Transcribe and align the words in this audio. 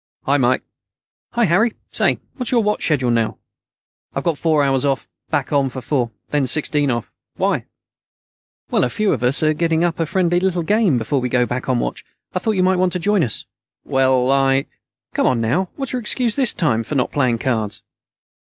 "Hi, 0.25 0.37
Mike." 0.37 0.63
"Hi, 1.33 1.43
Harry. 1.45 1.75
Say, 1.91 2.17
what's 2.35 2.49
your 2.49 2.63
watch 2.63 2.83
schedule 2.83 3.11
now?" 3.11 3.37
"I've 4.15 4.23
got 4.23 4.39
four 4.39 4.63
hours 4.63 4.83
off, 4.83 5.07
back 5.29 5.53
on 5.53 5.69
for 5.69 5.79
four, 5.79 6.09
then 6.31 6.47
sixteen 6.47 6.89
off. 6.89 7.11
Why?" 7.35 7.67
"Well, 8.71 8.83
a 8.83 8.89
few 8.89 9.13
of 9.13 9.21
us 9.21 9.43
are 9.43 9.53
getting 9.53 9.83
up 9.83 9.99
a 9.99 10.07
friendly 10.07 10.39
little 10.39 10.63
game 10.63 10.97
before 10.97 11.21
we 11.21 11.29
go 11.29 11.45
back 11.45 11.69
on 11.69 11.77
watch. 11.79 12.03
I 12.33 12.39
thought 12.39 12.53
you 12.57 12.63
might 12.63 12.77
want 12.79 12.93
to 12.93 12.97
join 12.99 13.23
us." 13.23 13.45
"Well, 13.85 14.31
I" 14.31 14.65
"Come 15.13 15.27
on, 15.27 15.39
now. 15.39 15.69
What's 15.75 15.93
your 15.93 16.01
excuse 16.01 16.35
this 16.35 16.55
time 16.55 16.81
for 16.83 16.95
not 16.95 17.11
playing 17.11 17.37
cards?" 17.37 17.83